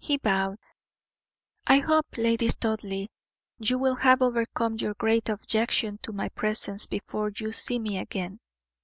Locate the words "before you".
6.88-7.52